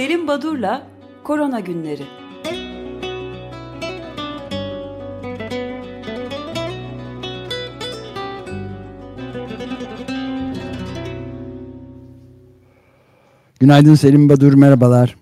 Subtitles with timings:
[0.00, 0.86] Selim Badur'la
[1.24, 2.02] Korona Günleri.
[13.60, 15.16] Günaydın Selim Badur, merhabalar.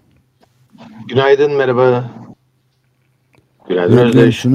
[1.09, 2.11] Günaydın, merhaba.
[3.69, 4.47] Günaydın Özdeş.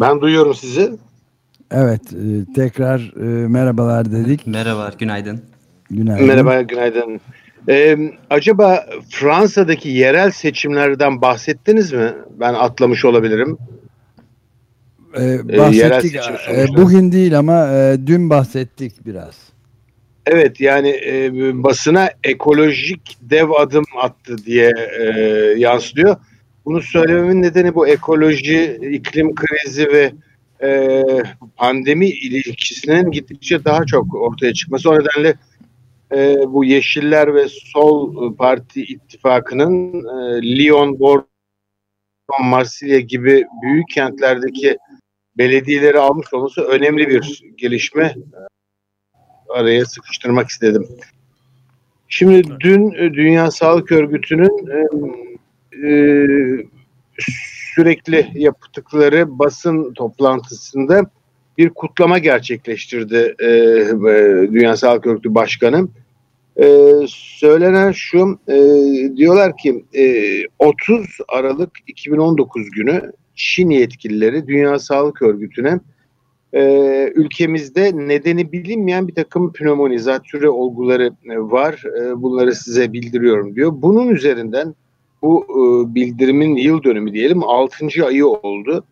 [0.00, 0.98] Ben duyuyorum sizi.
[1.70, 4.46] Evet, e, tekrar e, merhabalar dedik.
[4.46, 5.40] Merhaba, günaydın.
[5.90, 6.26] Günaydın.
[6.26, 7.20] Merhaba, günaydın.
[7.68, 7.96] Ee,
[8.30, 12.14] acaba Fransa'daki yerel seçimlerden bahsettiniz mi?
[12.40, 13.58] Ben atlamış olabilirim.
[15.20, 16.16] Ee, bahsettik.
[16.48, 19.50] Ee, bugün değil ama e, dün bahsettik biraz.
[20.26, 21.30] Evet yani e,
[21.62, 25.04] basına ekolojik dev adım attı diye e,
[25.56, 26.16] yansıtıyor.
[26.64, 30.12] Bunu söylememin nedeni bu ekoloji, iklim krizi ve
[30.62, 31.02] e,
[31.56, 34.90] pandemi ilişkisinin gittikçe daha çok ortaya çıkması.
[34.90, 35.34] O nedenle
[36.12, 41.30] e, bu Yeşiller ve Sol Parti ittifakının e, Lyon, Bordeaux,
[42.40, 44.78] Marsilya gibi büyük kentlerdeki
[45.38, 48.14] belediyeleri almış olması önemli bir gelişme.
[49.48, 50.88] Araya sıkıştırmak istedim.
[52.08, 54.78] Şimdi dün e, Dünya Sağlık Örgütü'nün e,
[55.88, 56.26] e,
[57.74, 61.10] sürekli yaptıkları basın toplantısında
[61.60, 63.48] bir kutlama gerçekleştirdi e,
[64.52, 65.88] Dünya Sağlık Örgütü Başkanı.
[66.56, 66.66] E,
[67.08, 68.56] söylenen şu, e,
[69.16, 70.04] diyorlar ki e,
[70.58, 75.80] 30 Aralık 2019 günü Çin yetkilileri Dünya Sağlık Örgütü'ne
[76.52, 76.62] e,
[77.14, 81.82] ülkemizde nedeni bilinmeyen bir takım pnömoni, zatürre olguları var.
[82.00, 83.72] E, bunları size bildiriyorum diyor.
[83.74, 84.74] Bunun üzerinden
[85.22, 87.86] bu e, bildirimin yıl dönümü diyelim 6.
[88.06, 88.84] ayı oldu.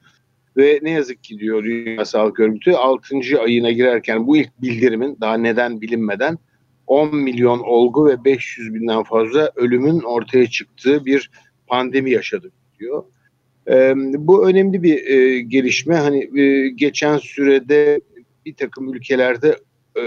[0.59, 3.17] Ve ne yazık ki diyor Dünya Sağlık Örgütü 6.
[3.41, 6.39] ayına girerken bu ilk bildirimin daha neden bilinmeden
[6.87, 11.31] 10 milyon olgu ve 500 binden fazla ölümün ortaya çıktığı bir
[11.67, 13.05] pandemi yaşadık diyor.
[13.71, 15.95] E, bu önemli bir e, gelişme.
[15.95, 18.01] Hani e, geçen sürede
[18.47, 19.57] bir takım ülkelerde
[19.97, 20.03] e,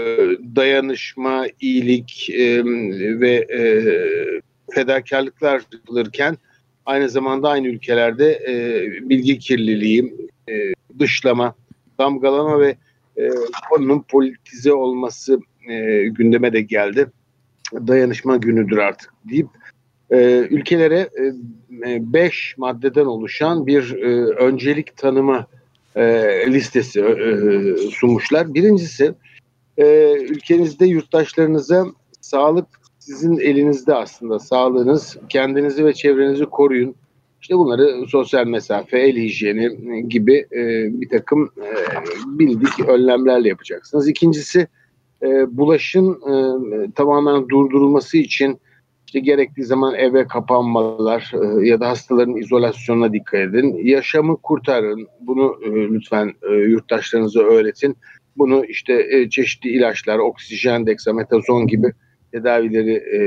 [0.56, 2.64] dayanışma, iyilik e,
[3.20, 3.62] ve e,
[4.74, 6.36] fedakarlıklar yapılırken
[6.86, 11.54] aynı zamanda aynı ülkelerde e, bilgi kirliliği, e, dışlama,
[11.98, 12.76] damgalama ve
[13.16, 13.30] e,
[13.70, 17.10] konunun politize olması e, gündeme de geldi.
[17.72, 19.48] Dayanışma günüdür artık deyip
[20.10, 21.08] e, ülkelere
[21.70, 25.46] 5 e, maddeden oluşan bir e, öncelik tanımı
[25.96, 26.02] e,
[26.46, 28.54] listesi e, sunmuşlar.
[28.54, 29.14] Birincisi
[29.78, 31.86] e, ülkenizde yurttaşlarınıza
[32.20, 32.66] sağlık
[32.98, 36.94] sizin elinizde aslında sağlığınız kendinizi ve çevrenizi koruyun.
[37.42, 40.60] İşte bunları sosyal mesafe, el hijyeni gibi e,
[41.00, 41.68] bir takım e,
[42.38, 44.08] bildik önlemlerle yapacaksınız.
[44.08, 44.66] İkincisi
[45.22, 46.34] e, bulaşın e,
[46.92, 48.58] tamamen durdurulması için
[49.06, 53.76] işte gerektiği zaman eve kapanmalar e, ya da hastaların izolasyonuna dikkat edin.
[53.84, 55.08] Yaşamı kurtarın.
[55.20, 57.96] Bunu e, lütfen e, yurttaşlarınıza öğretin.
[58.36, 61.92] Bunu işte e, çeşitli ilaçlar, oksijen, deksametazon gibi
[62.32, 63.18] tedavileri e,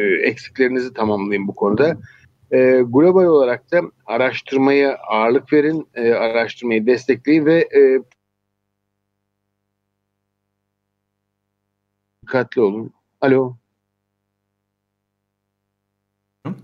[0.00, 1.96] e, eksiklerinizi tamamlayın bu konuda.
[2.52, 8.02] E, global olarak da araştırmaya ağırlık verin, e, araştırmayı destekleyin ve e,
[12.22, 12.92] dikkatli olun.
[13.20, 13.56] Alo.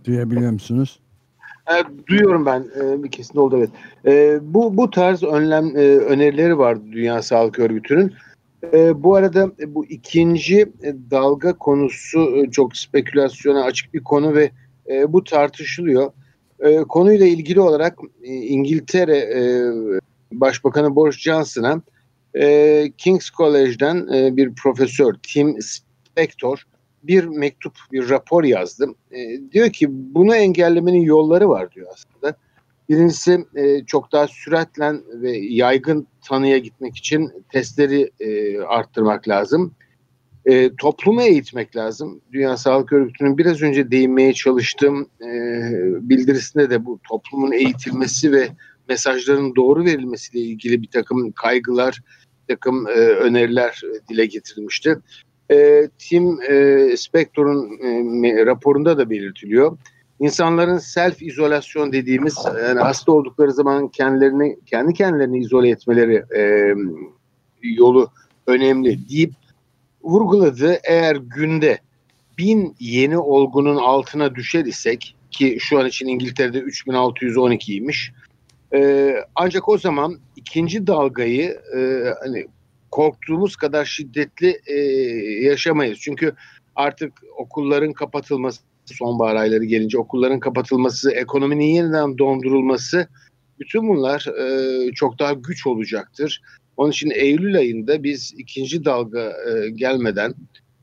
[0.05, 1.01] Duyabiliyor musunuz?
[1.71, 2.67] E, duyuyorum ben.
[2.81, 3.71] E, bir kesin oldu evet.
[4.07, 8.15] E, bu bu tarz önlem e, önerileri var Dünya Sağlık Örgütü'nün.
[8.73, 14.35] E, bu arada e, bu ikinci e, dalga konusu e, çok spekülasyona açık bir konu
[14.35, 14.51] ve
[14.91, 16.13] e, bu tartışılıyor.
[16.61, 19.43] E, konuyla ilgili olarak e, İngiltere e,
[20.33, 21.83] Başbakanı Boris Johnson'a
[22.35, 26.65] e, King's College'den e, bir profesör Tim Spector
[27.03, 28.95] bir mektup, bir rapor yazdım.
[29.11, 32.37] E, diyor ki bunu engellemenin yolları var diyor aslında.
[32.89, 39.75] Birincisi e, çok daha süratle ve yaygın tanıya gitmek için testleri e, arttırmak lazım.
[40.49, 42.21] E, toplumu eğitmek lazım.
[42.33, 45.31] Dünya Sağlık Örgütü'nün biraz önce değinmeye çalıştığım e,
[46.09, 48.49] bildirisinde de bu toplumun eğitilmesi ve
[48.89, 52.03] mesajların doğru verilmesiyle ilgili bir takım kaygılar,
[52.49, 54.99] bir takım e, öneriler dile getirilmişti.
[55.51, 57.83] E, Tim e, Spector'un
[58.25, 59.79] e, raporunda da belirtiliyor
[60.21, 62.37] insanların self izolasyon dediğimiz
[62.67, 66.75] yani hasta oldukları zaman kendilerini kendi kendilerini izole etmeleri e,
[67.63, 68.11] yolu
[68.47, 69.33] önemli deyip
[70.03, 70.79] vurguladı.
[70.85, 71.79] Eğer günde
[72.39, 78.13] bin yeni olgunun altına düşer isek ki şu an için İngiltere'de 3612'ymiş.
[78.75, 82.47] E, ancak o zaman ikinci dalgayı e, hani
[82.91, 84.75] korktuğumuz kadar şiddetli e,
[85.45, 85.99] yaşamayız.
[86.01, 86.33] Çünkü
[86.77, 93.09] artık okulların kapatılması sonbahar ayları gelince okulların kapatılması, ekonominin yeniden dondurulması
[93.61, 96.43] bütün bunlar e, çok daha güç olacaktır.
[96.79, 100.35] Onun için Eylül ayında biz ikinci dalga e, gelmeden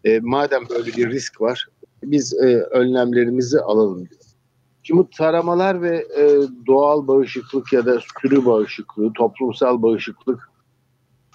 [0.04, 1.68] e, madem böyle bir risk var
[2.04, 4.22] biz e, önlemlerimizi alalım diyor.
[4.84, 6.24] Şimdi taramalar ve e,
[6.68, 10.50] doğal bağışıklık ya da sürü bağışıklığı, toplumsal bağışıklık,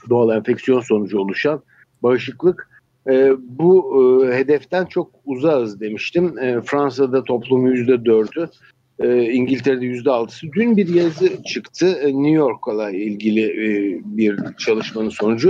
[0.08, 1.62] doğal enfeksiyon sonucu oluşan
[2.02, 2.68] bağışıklık
[3.10, 6.38] e, bu e, hedeften çok uzağız demiştim.
[6.38, 8.50] E, Fransa'da toplumun yüzde dördü,
[9.00, 10.46] e, İngiltere'de yüzde altısı.
[10.52, 15.48] Dün bir yazı çıktı e, New York'la ilgili e, bir çalışmanın sonucu.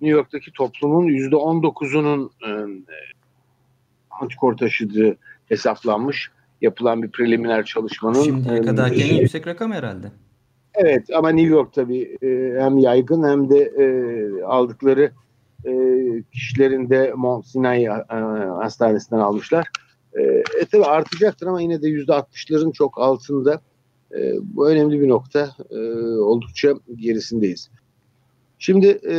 [0.00, 2.50] New York'taki toplumun yüzde on dokuzunun e,
[4.10, 5.16] antikor taşıdığı
[5.46, 6.30] hesaplanmış.
[6.60, 8.22] Yapılan bir preliminer çalışmanın.
[8.22, 10.06] Şimdiye kadar en yüksek rakam herhalde.
[10.74, 13.86] Evet ama New York tabii e, hem yaygın hem de e,
[14.42, 15.10] aldıkları
[15.64, 15.72] e,
[16.32, 17.90] kişilerin de Mount Sinai e,
[18.62, 19.66] Hastanesi'nden almışlar.
[20.16, 20.22] E,
[20.60, 23.60] e tabii artacaktır ama yine de yüzde 60'ların çok altında.
[24.14, 25.56] E, bu önemli bir nokta.
[25.70, 25.78] E,
[26.18, 27.70] oldukça gerisindeyiz.
[28.58, 29.16] Şimdi e,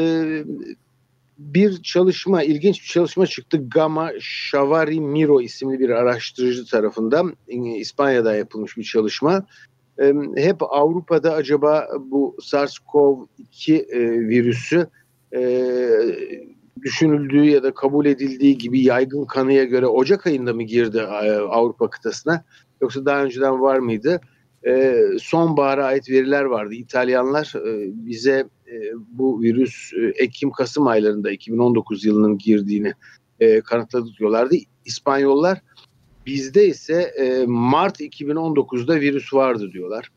[1.38, 3.70] bir çalışma, ilginç bir çalışma çıktı.
[3.70, 7.34] Gama Shavari Miro isimli bir araştırıcı tarafından
[7.78, 9.46] İspanya'da yapılmış bir çalışma.
[10.36, 14.88] Hep Avrupa'da acaba bu SARS-CoV-2 e, virüsü
[15.36, 15.42] e,
[16.82, 21.90] düşünüldüğü ya da kabul edildiği gibi yaygın kanıya göre Ocak ayında mı girdi e, Avrupa
[21.90, 22.44] kıtasına
[22.82, 24.22] yoksa daha önceden var mıydı?
[25.20, 26.74] Sonbahara ait veriler vardı.
[26.74, 27.54] İtalyanlar
[27.92, 28.50] bize
[29.08, 32.94] bu virüs Ekim-Kasım aylarında 2019 yılının girdiğini
[33.64, 34.56] kanıtladı diyorlardı.
[34.86, 35.62] İspanyollar
[36.26, 37.14] bizde ise
[37.48, 40.12] Mart 2019'da virüs vardı diyorlar.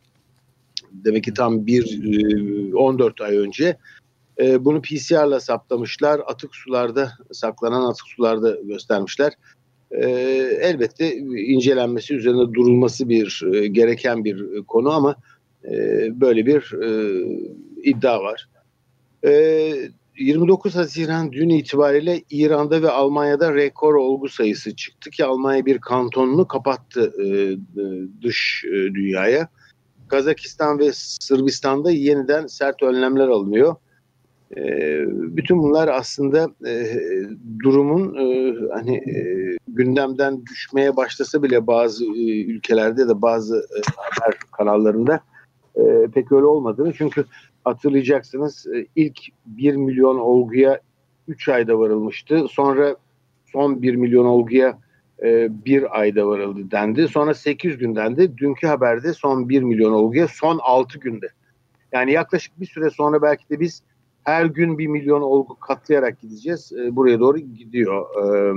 [0.93, 2.03] Demek ki tam bir
[2.73, 3.77] 14 ay önce
[4.41, 6.21] e, bunu PCR'la saptamışlar.
[6.27, 9.33] Atık sularda saklanan atık sularda göstermişler.
[9.91, 10.11] E,
[10.61, 15.17] elbette incelenmesi üzerinde durulması bir e, gereken bir konu ama
[15.65, 15.71] e,
[16.21, 17.21] böyle bir e,
[17.83, 18.49] iddia var.
[19.25, 25.79] E, 29 Haziran dün itibariyle İran'da ve Almanya'da rekor olgu sayısı çıktı ki Almanya bir
[25.79, 27.57] kantonunu kapattı e, e
[28.23, 29.49] dış e, dünyaya.
[30.09, 33.77] Kazakistan ve Sırbistan'da yeniden sert önlemler alınıyor.
[34.57, 37.01] Ee, bütün bunlar aslında e,
[37.63, 43.67] durumun e, hani e, gündemden düşmeye başlasa bile bazı ülkelerde de bazı
[43.97, 45.21] haber kanallarında
[46.15, 47.25] pek öyle olmadığını çünkü
[47.65, 48.67] hatırlayacaksınız
[48.97, 50.81] ilk 1 milyon olguya
[51.29, 52.47] 3 ayda varılmıştı.
[52.51, 52.97] Sonra
[53.53, 54.79] son 1 milyon olguya
[55.65, 57.09] bir ayda varıldı dendi.
[57.09, 58.39] Sonra 8 gün dendi.
[58.39, 61.27] Dünkü haberde son 1 milyon olguya son 6 günde.
[61.93, 63.83] Yani yaklaşık bir süre sonra belki de biz
[64.25, 66.73] her gün bir milyon olgu katlayarak gideceğiz.
[66.73, 68.07] E, buraya doğru gidiyor.
[68.17, 68.55] E,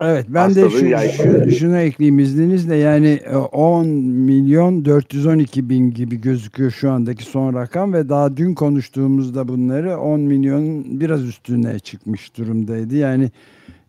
[0.00, 0.78] evet ben de şu,
[1.16, 2.76] şu, şunu ekleyeyim izninizle.
[2.76, 3.20] Yani
[3.52, 9.48] 10 e, milyon 412 bin gibi gözüküyor şu andaki son rakam ve daha dün konuştuğumuzda
[9.48, 12.96] bunları 10 milyon biraz üstüne çıkmış durumdaydı.
[12.96, 13.30] Yani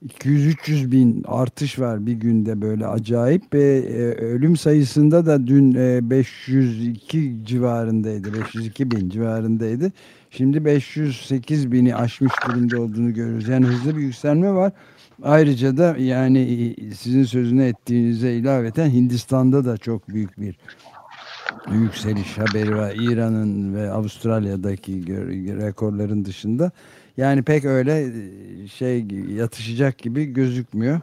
[0.07, 6.09] 200-300 bin artış var bir günde böyle acayip ve e, ölüm sayısında da dün e,
[6.09, 9.91] 502 civarındaydı 502 bin civarındaydı.
[10.31, 13.47] Şimdi 508 bini aşmış durumda olduğunu görüyoruz.
[13.47, 14.71] Yani hızlı bir yükselme var
[15.23, 20.57] ayrıca da yani sizin sözüne ettiğinize ilaveten Hindistan'da da çok büyük bir
[21.71, 25.07] yükseliş haberi var İran'ın ve Avustralya'daki
[25.61, 26.71] rekorların dışında
[27.17, 31.01] yani pek öyle e, şey yatışacak gibi gözükmüyor.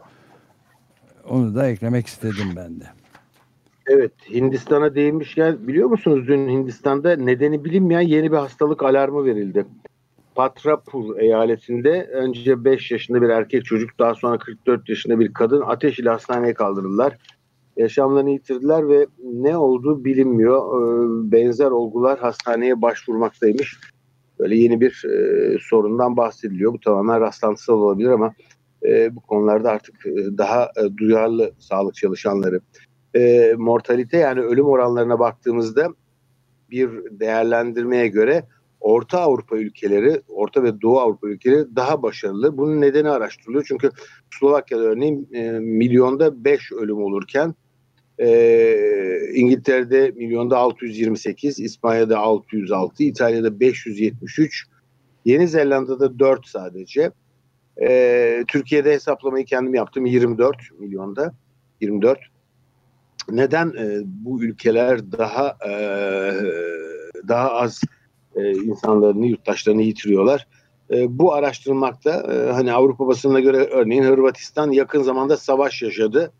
[1.29, 2.85] Onu da eklemek istedim ben de.
[3.87, 9.65] Evet Hindistan'a değinmişken biliyor musunuz dün Hindistan'da nedeni bilinmeyen yeni bir hastalık alarmı verildi.
[10.39, 15.99] Patrapur eyaletinde önce 5 yaşında bir erkek çocuk daha sonra 44 yaşında bir kadın ateş
[15.99, 17.17] ile hastaneye kaldırıldılar.
[17.77, 20.57] Yaşamlarını yitirdiler ve ne olduğu bilinmiyor.
[20.57, 23.79] Ee, benzer olgular hastaneye başvurmaktaymış
[24.39, 26.73] böyle yeni bir e, sorundan bahsediliyor.
[26.73, 28.33] Bu tamamen rastlantısal olabilir ama
[28.85, 32.61] e, bu konularda artık e, daha duyarlı sağlık çalışanları.
[33.57, 35.87] Mortalite yani ölüm oranlarına baktığımızda
[36.71, 38.43] bir değerlendirmeye göre
[38.81, 42.57] Orta Avrupa ülkeleri, Orta ve Doğu Avrupa ülkeleri daha başarılı.
[42.57, 43.65] Bunun nedeni araştırılıyor.
[43.67, 43.89] Çünkü
[44.39, 47.55] Slovakya'da örneğin e, milyonda 5 ölüm olurken
[48.19, 54.65] ee, İngiltere'de milyonda 628, İspanya'da 606, İtalya'da 573,
[55.25, 57.11] Yeni Zelanda'da 4 sadece.
[57.81, 61.33] Ee, Türkiye'de hesaplamayı kendim yaptım 24 milyonda.
[61.81, 62.19] 24.
[63.31, 65.73] Neden e, bu ülkeler daha e,
[67.27, 67.81] daha az
[68.35, 70.47] e, insanlarını, yurttaşlarını yitiriyorlar?
[70.91, 72.33] E, bu araştırılmakta.
[72.33, 76.31] E, hani Avrupa basınına göre örneğin Hırvatistan yakın zamanda savaş yaşadı.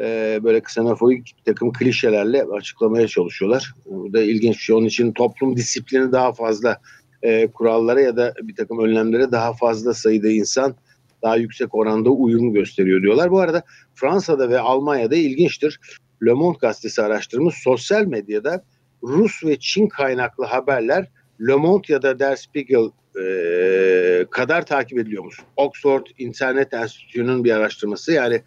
[0.00, 3.74] E, böyle ksenofobik bir takım klişelerle açıklamaya çalışıyorlar.
[3.86, 4.76] Bu da ilginç bir şey.
[4.76, 6.78] Onun için toplum disiplini daha fazla
[7.22, 10.74] e, kurallara ya da bir takım önlemlere daha fazla sayıda insan
[11.22, 13.30] daha yüksek oranda uyum gösteriyor diyorlar.
[13.30, 13.62] Bu arada
[13.94, 15.80] Fransa'da ve Almanya'da ilginçtir.
[16.26, 18.64] Le Monde gazetesi araştırmış sosyal medyada
[19.02, 21.08] Rus ve Çin kaynaklı haberler
[21.40, 25.42] Le Monde ya da Der Spiegel e, kadar takip ediliyormuş.
[25.56, 28.42] Oxford İnternet Enstitüsü'nün bir araştırması yani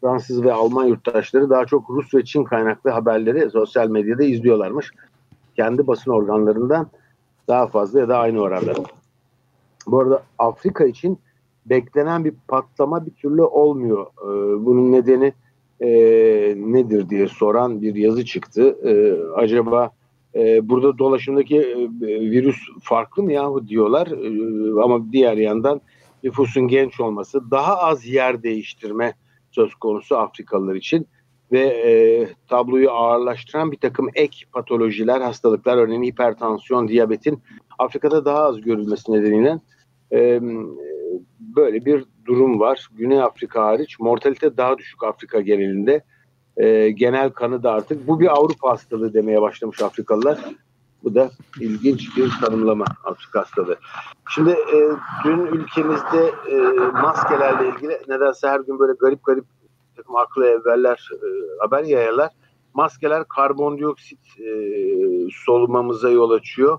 [0.00, 4.90] Fransız ve Alman yurttaşları daha çok Rus ve Çin kaynaklı haberleri sosyal medyada izliyorlarmış.
[5.56, 6.90] Kendi basın organlarından
[7.48, 8.72] daha fazla ya da aynı oranda.
[9.86, 11.18] Bu arada Afrika için
[11.66, 14.06] beklenen bir patlama bir türlü olmuyor.
[14.06, 15.32] Ee, bunun nedeni
[15.80, 15.88] e,
[16.56, 18.76] nedir diye soran bir yazı çıktı.
[18.84, 19.90] Ee, acaba
[20.34, 21.76] e, burada dolaşımdaki e,
[22.30, 24.08] virüs farklı mı yahu diyorlar
[24.82, 25.80] ama diğer yandan
[26.24, 29.14] nüfusun genç olması daha az yer değiştirme
[29.50, 31.06] söz konusu Afrikalılar için
[31.52, 31.92] ve e,
[32.48, 37.42] tabloyu ağırlaştıran bir takım ek patolojiler, hastalıklar örneğin hipertansiyon, diyabetin
[37.78, 39.60] Afrika'da daha az görülmesi nedeniyle
[40.12, 40.40] e,
[41.38, 42.88] böyle bir durum var.
[42.92, 46.04] Güney Afrika hariç mortalite daha düşük Afrika genelinde.
[46.56, 50.38] E, genel kanı da artık bu bir Avrupa hastalığı demeye başlamış Afrikalılar.
[51.04, 51.30] Bu da
[51.60, 53.76] ilginç bir tanımlama Afrika hastalığı.
[54.34, 54.78] Şimdi e,
[55.24, 56.56] dün ülkemizde e,
[57.02, 59.44] maskelerle ilgili nedense her gün böyle garip garip
[59.96, 61.26] takım aklı evveller e,
[61.60, 62.30] haber yayarlar.
[62.74, 64.48] Maskeler karbondioksit e,
[65.46, 66.78] solumamıza yol açıyor.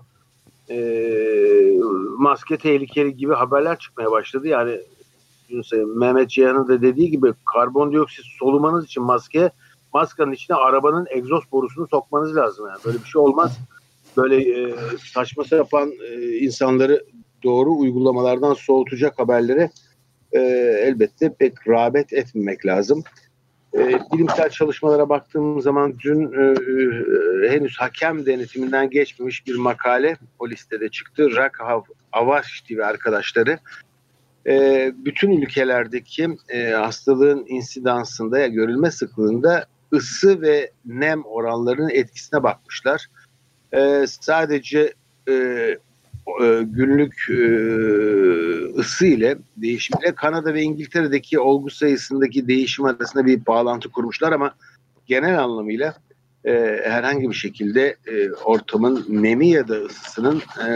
[0.70, 0.78] E,
[2.18, 4.48] maske tehlikeli gibi haberler çıkmaya başladı.
[4.48, 4.80] Yani
[5.94, 9.50] Mehmet Cihan'ın da dediği gibi karbondioksit solumanız için maske
[9.96, 12.68] maskanın içine arabanın egzoz borusunu sokmanız lazım.
[12.68, 13.58] Yani böyle bir şey olmaz.
[14.16, 14.74] Böyle e,
[15.14, 17.04] saçma sapan e, insanları
[17.42, 19.70] doğru uygulamalardan soğutacak haberlere
[20.32, 20.40] e,
[20.86, 23.04] elbette pek rağbet etmemek lazım.
[23.74, 26.44] E, bilimsel çalışmalara baktığım zaman dün e,
[27.46, 31.36] e, henüz hakem denetiminden geçmemiş bir makale o listede çıktı.
[31.36, 33.58] Rakav Avaşti ve arkadaşları
[34.46, 43.06] e, bütün ülkelerdeki e, hastalığın insidansında ya görülme sıklığında ısı ve nem oranlarının etkisine bakmışlar.
[43.72, 44.94] E, sadece
[45.28, 45.32] e,
[46.42, 47.40] e, günlük e,
[48.78, 54.54] ısı ile değişimiyle Kanada ve İngiltere'deki olgu sayısındaki değişim arasında bir bağlantı kurmuşlar ama
[55.06, 55.94] genel anlamıyla
[56.44, 60.74] e, herhangi bir şekilde e, ortamın nemi ya da ısısının e,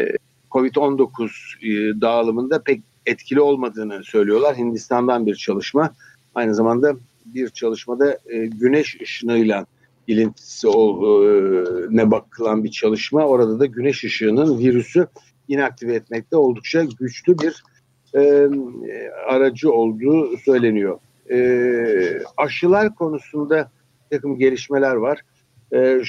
[0.00, 0.16] e,
[0.50, 1.28] COVID-19
[1.62, 4.56] e, dağılımında pek etkili olmadığını söylüyorlar.
[4.56, 5.94] Hindistan'dan bir çalışma.
[6.34, 9.66] Aynı zamanda bir çalışmada e, güneş ışınıyla
[10.06, 10.70] ilintisi e,
[11.90, 13.26] ne bakılan bir çalışma.
[13.26, 15.06] Orada da güneş ışığının virüsü
[15.48, 17.62] inaktive etmekte oldukça güçlü bir
[18.14, 18.48] e,
[19.28, 20.98] aracı olduğu söyleniyor.
[21.30, 21.38] E,
[22.36, 23.70] aşılar konusunda
[24.10, 25.20] takım gelişmeler var.
[25.74, 26.00] E,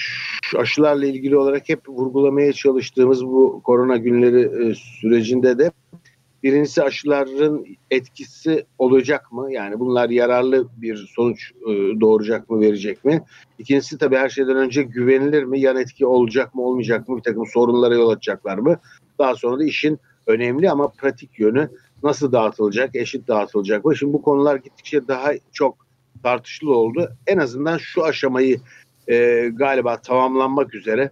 [0.57, 5.71] aşılarla ilgili olarak hep vurgulamaya çalıştığımız bu korona günleri e, sürecinde de
[6.43, 9.53] Birincisi aşıların etkisi olacak mı?
[9.53, 13.23] Yani bunlar yararlı bir sonuç e, doğuracak mı, verecek mi?
[13.59, 15.59] İkincisi tabii her şeyden önce güvenilir mi?
[15.59, 17.17] Yan etki olacak mı, olmayacak mı?
[17.17, 18.79] Bir takım sorunlara yol açacaklar mı?
[19.19, 21.69] Daha sonra da işin önemli ama pratik yönü
[22.03, 23.97] nasıl dağıtılacak, eşit dağıtılacak mı?
[23.97, 25.85] Şimdi bu konular gittikçe daha çok
[26.23, 27.09] tartışılı oldu.
[27.27, 28.59] En azından şu aşamayı
[29.07, 31.11] e, galiba tamamlanmak üzere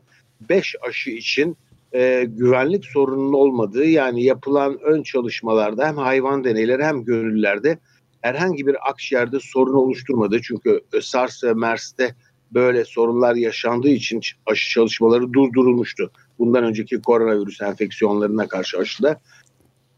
[0.49, 1.57] 5 aşı için
[1.93, 7.77] e, güvenlik sorununun olmadığı yani yapılan ön çalışmalarda hem hayvan deneyleri hem gönüllülerde
[8.21, 10.41] herhangi bir akciğerde sorun oluşturmadı.
[10.41, 12.15] Çünkü SARS ve MERS'te
[12.51, 16.11] böyle sorunlar yaşandığı için aşı çalışmaları durdurulmuştu.
[16.39, 19.19] Bundan önceki koronavirüs enfeksiyonlarına karşı aşıda.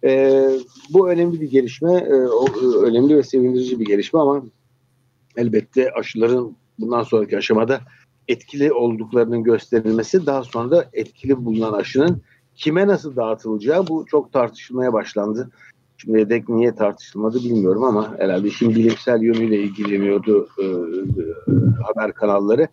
[0.04, 0.44] E,
[0.90, 2.14] bu önemli bir gelişme, e,
[2.82, 4.44] önemli ve sevindirici bir gelişme ama
[5.38, 7.82] elbette aşıların bundan sonraki aşamada
[8.28, 12.22] etkili olduklarının gösterilmesi daha sonra da etkili bulunan aşının
[12.56, 15.50] kime nasıl dağıtılacağı bu çok tartışılmaya başlandı.
[15.98, 20.74] Şimdi dek niye tartışılmadı bilmiyorum ama herhalde işin bilimsel yönüyle ilgileniyordu e, e,
[21.84, 22.68] haber kanalları.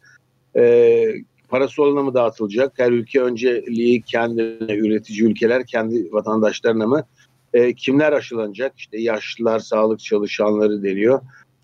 [0.57, 1.05] E,
[1.49, 2.73] parası olana mı dağıtılacak?
[2.77, 7.05] Her ülke önceliği kendine üretici ülkeler kendi vatandaşlarına mı?
[7.53, 8.73] E, kimler aşılanacak?
[8.77, 11.21] İşte yaşlılar, sağlık çalışanları deniyor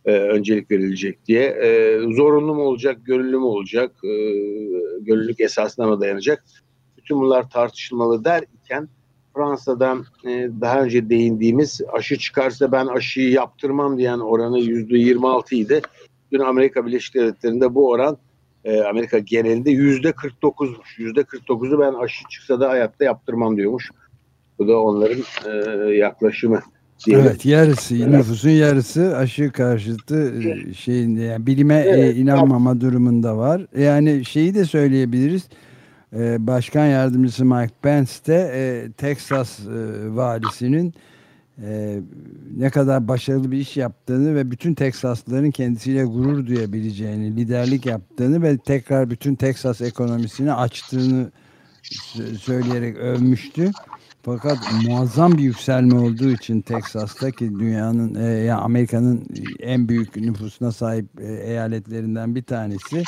[0.09, 1.43] e, öncelik verilecek diye.
[1.43, 4.09] E, zorunlu mu olacak, gönüllü mü olacak, e,
[5.01, 6.45] gönüllülük esasına mı dayanacak?
[6.97, 8.89] Bütün bunlar tartışılmalı derken
[9.35, 15.81] Fransa'dan e, daha önce değindiğimiz aşı çıkarsa ben aşıyı yaptırmam diyen oranı %26 idi.
[16.33, 18.19] Dün Amerika Birleşik Devletleri'nde bu oran
[18.65, 20.99] e, Amerika genelinde %49'muş.
[20.99, 23.91] %49'u ben aşı çıksa da hayatta yaptırmam diyormuş.
[24.59, 25.51] Bu da onların e,
[25.95, 26.61] yaklaşımı.
[27.07, 27.27] Diyelim.
[27.27, 28.07] Evet yarısı evet.
[28.09, 32.83] nüfusun yarısı aşı karşıtı e, şeyin yani bilime e, evet, inanmama evet.
[32.83, 33.67] durumunda var.
[33.79, 35.43] Yani şeyi de söyleyebiliriz.
[36.39, 39.65] Başkan Yardımcısı Mike Pence de e, Texas e,
[40.17, 40.95] valisinin
[41.63, 42.01] e,
[42.57, 48.59] ne kadar başarılı bir iş yaptığını ve bütün Teksaslıların kendisiyle gurur duyabileceğini, liderlik yaptığını ve
[48.59, 51.31] tekrar bütün Teksas ekonomisini açtığını
[52.41, 53.71] söyleyerek övmüştü.
[54.29, 59.27] Fakat muazzam bir yükselme olduğu için Teksas'ta ki dünyanın e, yani Amerika'nın
[59.61, 63.03] en büyük nüfusuna sahip e, eyaletlerinden bir tanesi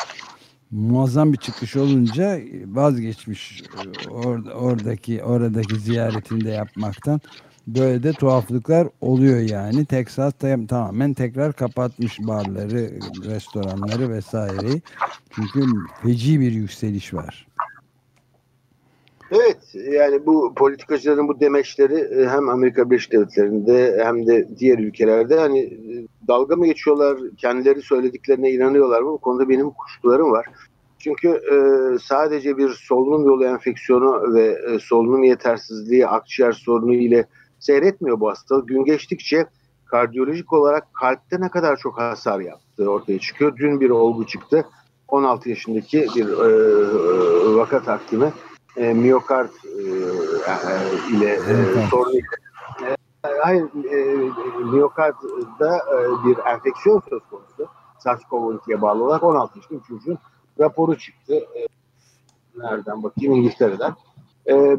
[0.70, 7.20] muazzam bir çıkış olunca vazgeçmiş e, or, oradaki oradaki ziyaretini de yapmaktan.
[7.66, 9.84] Böyle de tuhaflıklar oluyor yani.
[9.84, 10.32] Texas
[10.68, 12.90] tamamen tekrar kapatmış barları,
[13.24, 14.82] restoranları vesaireyi.
[15.30, 15.64] Çünkü
[16.02, 17.46] feci bir yükseliş var.
[19.32, 25.38] Evet yani bu politikacıların bu demeçleri e, hem Amerika Birleşik Devletleri'nde hem de diğer ülkelerde
[25.38, 30.46] hani e, dalga mı geçiyorlar kendileri söylediklerine inanıyorlar mı bu konuda benim kuşkularım var.
[30.98, 31.56] Çünkü e,
[31.98, 37.26] sadece bir solunum yolu enfeksiyonu ve e, solunum yetersizliği akciğer sorunu ile
[37.58, 38.68] seyretmiyor bu hastalık.
[38.68, 39.46] Gün geçtikçe
[39.86, 43.56] kardiyolojik olarak kalpte ne kadar çok hasar yaptığı ortaya çıkıyor.
[43.56, 44.66] Dün bir olgu çıktı.
[45.08, 48.32] 16 yaşındaki bir e, vaka takdimi
[48.76, 49.82] e, miyokard e,
[51.16, 52.96] ile e, sorunu e,
[53.42, 54.04] hayır e,
[54.64, 57.68] miyokardda e, bir enfeksiyon söz konusu
[58.04, 60.18] SARS-CoV-2'ye bağlı olarak 16 yaşında çocuğun
[60.60, 61.34] raporu çıktı.
[61.34, 61.66] E,
[62.56, 63.94] nereden bakayım İngiltere'den.
[64.48, 64.76] E,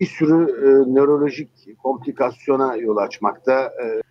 [0.00, 1.50] bir sürü e, nörolojik
[1.82, 4.02] komplikasyona yol açmakta, e,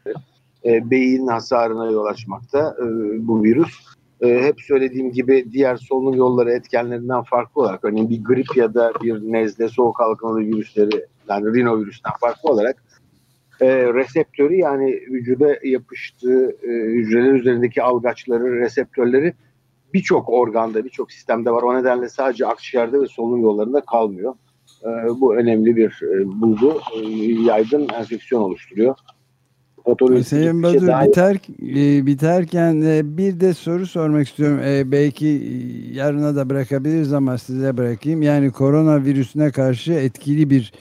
[0.65, 2.85] e, beyin hasarına yol açmakta e,
[3.27, 8.57] bu virüs e, hep söylediğim gibi diğer solunum yolları etkenlerinden farklı olarak örneğin bir grip
[8.57, 12.83] ya da bir nezle soğuk algınlığı virüsleri yani rinovirüsten farklı olarak
[13.61, 19.33] e, reseptörü yani vücuda yapıştığı e, hücreler üzerindeki algaçları, reseptörleri
[19.93, 21.63] birçok organda, birçok sistemde var.
[21.63, 24.33] O nedenle sadece akciğerde ve solunum yollarında kalmıyor.
[24.83, 24.87] E,
[25.19, 26.81] bu önemli bir e, bulgu.
[26.95, 26.99] E,
[27.41, 28.95] yaygın enfeksiyon oluşturuyor.
[30.23, 31.05] Sayın Badur daha...
[31.05, 34.59] biter, e, biterken e, bir de soru sormak istiyorum.
[34.65, 35.27] E, belki
[35.93, 38.21] yarına da bırakabiliriz ama size bırakayım.
[38.21, 40.73] Yani koronavirüsüne karşı etkili bir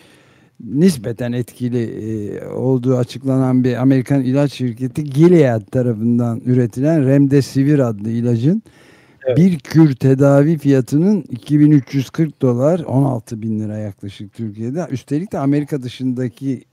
[0.65, 8.63] nispeten etkili olduğu açıklanan bir Amerikan ilaç şirketi Gilead tarafından üretilen Remdesivir adlı ilacın
[9.27, 9.39] evet.
[9.39, 14.87] bir kür tedavi fiyatının 2340 dolar 16 bin lira yaklaşık Türkiye'de.
[14.91, 16.65] Üstelik de Amerika dışındaki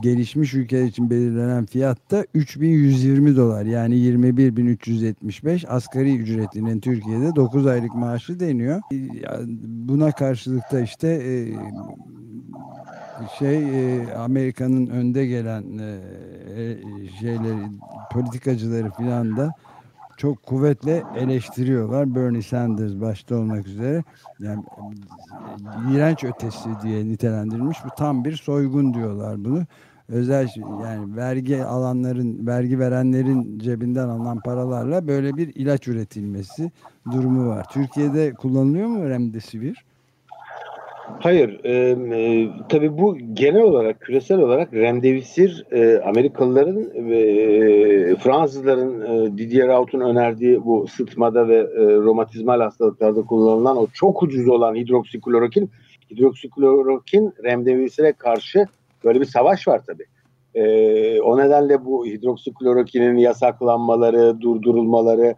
[0.00, 8.40] gelişmiş ülkeler için belirlenen fiyatta 3120 dolar yani 21.375 asgari ücretinin Türkiye'de 9 aylık maaşı
[8.40, 8.80] deniyor.
[9.64, 11.32] Buna karşılıkta işte e,
[13.38, 16.76] şey e, Amerika'nın önde gelen e,
[17.20, 17.68] şeyleri
[18.12, 19.54] politikacıları filan da
[20.18, 22.14] çok kuvvetle eleştiriyorlar.
[22.14, 24.04] Bernie Sanders başta olmak üzere.
[24.40, 24.62] Yani
[25.90, 27.78] iğrenç ötesi diye nitelendirilmiş.
[27.84, 29.64] Bu tam bir soygun diyorlar bunu.
[30.08, 30.48] Özel
[30.84, 36.70] yani vergi alanların, vergi verenlerin cebinden alınan paralarla böyle bir ilaç üretilmesi
[37.12, 37.66] durumu var.
[37.72, 39.84] Türkiye'de kullanılıyor mu Remdesivir?
[41.20, 41.60] Hayır.
[41.64, 41.72] E,
[42.16, 49.68] e, tabii bu genel olarak, küresel olarak Remdesivir e, Amerikalıların ve e, Fransızların e, Didier
[49.68, 55.70] Raoult'un önerdiği bu sıtmada ve e, romatizmal hastalıklarda kullanılan o çok ucuz olan hidroksiklorokin,
[56.10, 58.66] hidroksiklorokin Remdesivir'e karşı
[59.04, 60.06] böyle bir savaş var tabii.
[60.54, 65.34] E, o nedenle bu hidroksiklorokinin yasaklanmaları, durdurulmaları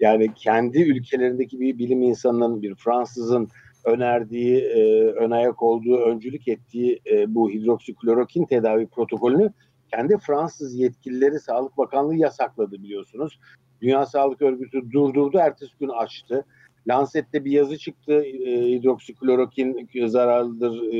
[0.00, 3.48] yani kendi ülkelerindeki bir bilim insanının, bir Fransızın
[3.84, 9.52] önerdiği, e, ön ayak olduğu, öncülük ettiği e, bu hidroksiklorokin tedavi protokolünü
[9.94, 13.38] kendi Fransız yetkilileri Sağlık Bakanlığı yasakladı biliyorsunuz.
[13.82, 16.44] Dünya Sağlık Örgütü durdurdu, ertesi gün açtı.
[16.88, 20.92] Lancet'te bir yazı çıktı, e, hidroksiklorokin zararlıdır, e,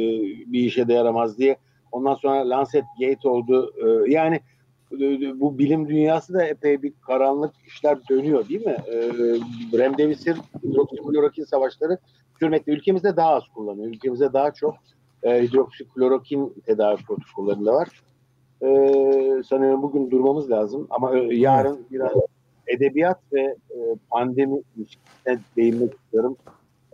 [0.53, 1.57] bir işe de yaramaz diye.
[1.92, 3.72] Ondan sonra Lancet Gate oldu.
[3.85, 4.40] E, yani
[4.92, 8.76] e, bu bilim dünyası da epey bir karanlık işler dönüyor değil mi?
[8.87, 8.96] E,
[9.79, 11.98] Remdesivir, hidroksiklorokin savaşları
[12.38, 12.72] sürmekte.
[12.72, 13.88] Ülkemizde daha az kullanıyor.
[13.88, 14.74] Ülkemizde daha çok
[15.22, 17.88] e, hidroksiklorokin tedavi protokollerinde var.
[18.62, 18.68] E,
[19.42, 20.87] sanıyorum bugün durmamız lazım.
[20.90, 22.12] Ama e, yarın biraz
[22.66, 23.79] edebiyat ve e,
[24.11, 26.37] pandemi ilişkisine değinmek istiyorum.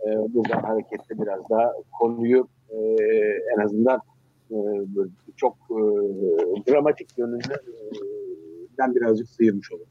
[0.05, 2.77] E, buradan hareketle biraz daha konuyu e,
[3.55, 4.01] en azından
[4.51, 4.57] e,
[5.35, 5.75] çok e,
[6.71, 9.87] dramatik yönünden birazcık sıyırmış oluruz.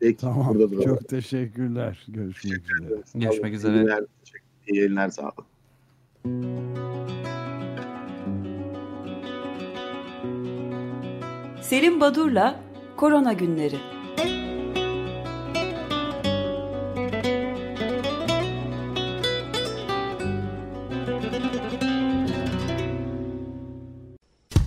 [0.00, 0.54] Peki, tamam.
[0.54, 0.84] Burada duralım.
[0.84, 2.06] Çok teşekkürler.
[2.08, 3.02] Görüşmek üzere.
[3.14, 3.72] Görüşmek üzere.
[3.72, 4.04] İyi yayınlar,
[4.66, 5.46] iyi yayınlar sağ olun.
[11.62, 12.60] Selim Badur'la
[12.96, 13.76] Korona Günleri